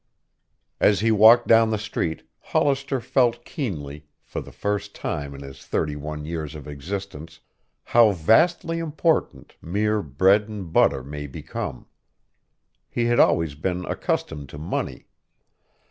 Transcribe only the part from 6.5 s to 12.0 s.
of existence, how vastly important mere bread and butter may become.